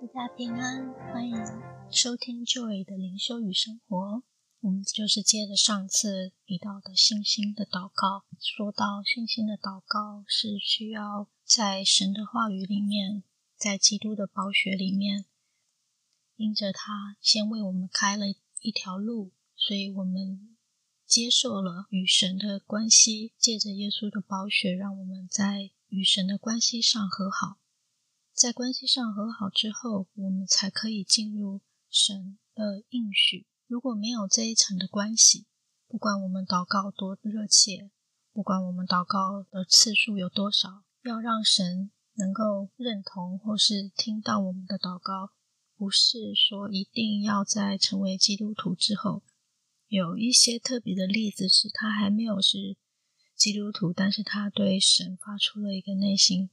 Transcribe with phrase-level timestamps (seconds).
[0.00, 1.36] 大家平安，欢迎
[1.90, 4.22] 收听 Joy 的灵修与生活。
[4.60, 13.24] 我们就是接着上次提到的信心的祷告，说到信心的祷告是需要在神的话语里面，
[13.56, 15.24] 在基督的宝血里面，
[16.36, 18.26] 因着他先为我们开了
[18.60, 20.56] 一条路，所以我们
[21.04, 27.58] 接受了与神的关系，借着耶稣的宝血，让我们在与神的关系上和好。
[28.38, 31.60] 在关系上和好之后，我们才可以进入
[31.90, 33.48] 神的应许。
[33.66, 35.48] 如果没有这一层的关系，
[35.88, 37.90] 不管我们祷告多热切，
[38.32, 45.32] 不管我们祷告的次数有多少，要让神能够认同或是听到我们的祷告，
[45.76, 49.24] 不是说一定要在成为基督徒之后。
[49.88, 52.76] 有一些特别的例子是，他还没有是
[53.34, 56.50] 基督徒，但是他对神发出了一个内心。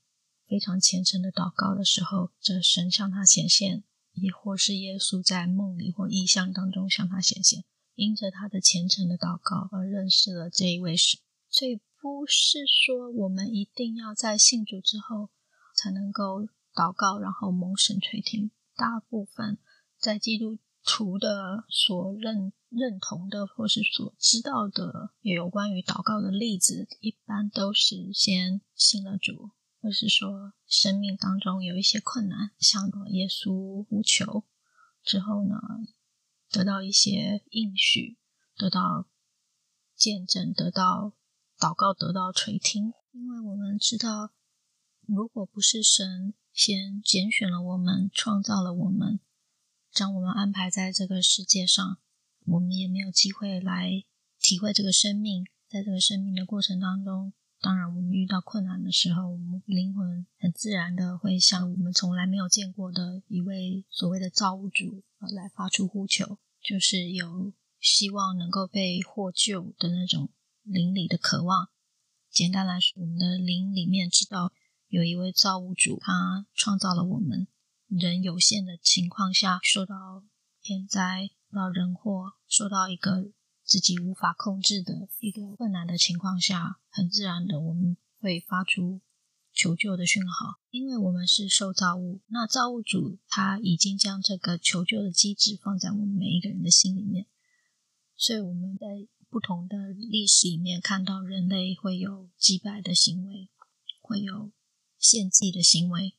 [0.48, 7.64] 非常虔诚的祷告的时候，这神向他显现，亦或是耶稣在梦里或意象当中向他显现，
[7.96, 11.20] 因着他的虔诚的祷告而认识了这一位神。
[11.50, 15.30] 所以不是说我们一定要在信主之后
[15.76, 18.52] 才能够祷告，然后蒙神垂听。
[18.76, 19.58] 大部分
[19.98, 29.50] 在基督徒的所认认同的或是所知道的也有关于祷告的例子，一般都是先信了主。
[29.86, 34.44] 或是说，生命当中有一些困难，向耶稣呼求
[35.04, 35.56] 之后呢，
[36.50, 38.18] 得到一些应许，
[38.58, 39.08] 得到
[39.96, 41.14] 见证，得到
[41.60, 42.94] 祷告，得到垂听。
[43.12, 44.34] 因为我们知道，
[45.06, 49.20] 如果不是神先拣选了我们，创造了我们，
[49.92, 52.00] 将我们安排在这个世界上，
[52.48, 54.04] 我们也没有机会来
[54.40, 55.46] 体会这个生命。
[55.68, 57.34] 在这个生命的过程当中。
[57.66, 70.30] 当然，我们遇到困难的时候，我们灵魂很自然的会向我们从来没有见过的一位所谓的造物主来发出呼求，就是有希望能够被获救的那种
[70.62, 71.70] 灵里的渴望。
[72.30, 74.54] 简单来说，我们的灵里面知道
[74.88, 77.48] 有一位造物主，他创造了我们，
[77.88, 80.24] 人有限的情况下受到
[80.62, 83.32] 天灾、受到人祸、受到一个。
[83.66, 89.02] 自己无法控制的一个困难的情况下，很自然的我们会发出
[89.52, 92.22] 求救的讯号，因为我们是受造物。
[92.28, 97.26] 那造物主他已经将这个求救的机制放在我们每一个人的心里面，
[98.16, 98.86] 所以我们在
[99.30, 103.50] 不同的历史里面看到人类会有祭拜的行为，
[104.00, 104.52] 会有
[105.00, 106.16] 献祭的行为，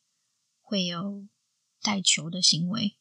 [0.61, 1.27] 会有
[1.81, 2.99] 代求的行为。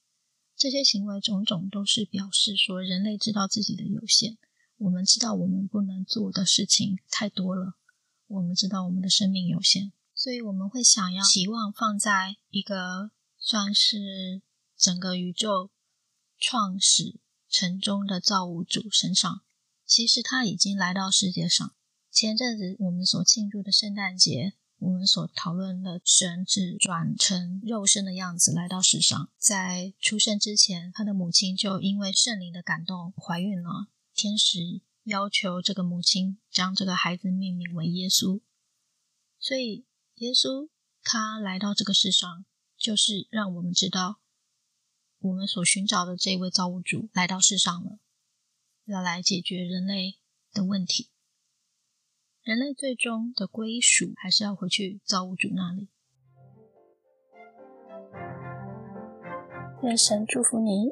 [0.55, 4.37] 这些行为种种都是表示说，人类知道自己的有限。
[4.77, 7.75] 我们知道我们不能做的事情太多了。
[8.27, 14.41] 我们知道我们的生命有限，所以我们会想要期望放在一个算是
[14.77, 15.69] 整个宇宙
[16.37, 19.41] 创始成终的造物主身上。
[19.85, 21.73] 其实他已经来到世界上。
[22.11, 24.53] 前阵子我们所庆祝的圣诞节。
[24.77, 33.87] 我们所讨论的神是转成肉身的样子来到世上，在出生之前，他的母亲就因为圣灵的感动怀孕了。
[34.13, 38.41] 天使要求这个母亲将这个孩子命名为耶稣，
[39.39, 40.69] 所以耶稣
[41.03, 42.45] 他来到这个世上，
[42.77, 44.19] 就是让我们知道
[45.19, 47.99] 我们所寻找的这位造物主来到世上了，
[48.85, 50.19] 要来解决人类
[50.53, 51.09] 的问题。
[52.45, 55.89] 人类最终的归属还是要回去造物主那里。
[59.81, 60.91] 愿神祝福你。